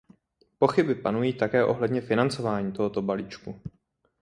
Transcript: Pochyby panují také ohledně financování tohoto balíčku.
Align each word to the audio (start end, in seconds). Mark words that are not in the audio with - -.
Pochyby 0.57 0.95
panují 0.95 1.33
také 1.33 1.65
ohledně 1.65 2.01
financování 2.01 2.71
tohoto 2.71 3.01
balíčku. 3.01 3.61